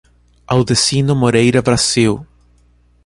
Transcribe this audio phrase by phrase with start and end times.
[0.47, 2.25] Audecino Moreira Brasil